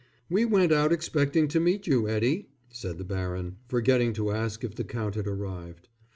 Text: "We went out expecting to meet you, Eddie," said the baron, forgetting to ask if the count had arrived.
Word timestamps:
"We 0.31 0.45
went 0.45 0.71
out 0.71 0.91
expecting 0.91 1.47
to 1.49 1.59
meet 1.59 1.85
you, 1.85 2.09
Eddie," 2.09 2.49
said 2.71 2.97
the 2.97 3.03
baron, 3.03 3.57
forgetting 3.67 4.13
to 4.13 4.31
ask 4.31 4.63
if 4.63 4.73
the 4.73 4.83
count 4.83 5.13
had 5.13 5.27
arrived. 5.27 5.89